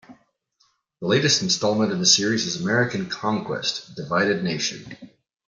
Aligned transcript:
The 0.99 1.05
latest 1.07 1.43
installment 1.43 1.91
in 1.91 1.99
the 1.99 2.07
series 2.07 2.47
is 2.47 2.59
"American 2.59 3.07
Conquest: 3.07 3.93
Divided 3.95 4.43
Nation". 4.43 4.97